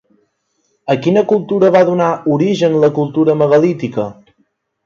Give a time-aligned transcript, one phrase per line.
[0.93, 2.09] A quina cultura va donar
[2.39, 4.09] origen la cultura megalítica?